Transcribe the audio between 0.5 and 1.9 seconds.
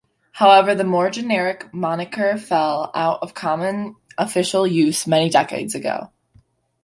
the more generic